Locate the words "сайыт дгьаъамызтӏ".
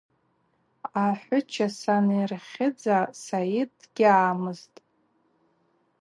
3.23-4.79